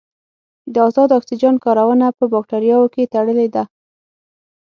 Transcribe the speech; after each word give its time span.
د 0.73 0.75
ازاد 0.87 1.09
اکسیجن 1.17 1.55
کارونه 1.65 2.05
په 2.17 2.23
باکتریاوو 2.33 2.91
کې 2.93 3.09
تړلې 3.13 3.47
ده. 3.55 3.63